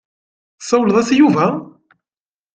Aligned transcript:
Tessawleḍ-as 0.57 1.09
i 1.13 1.15
Yuba? 1.15 1.47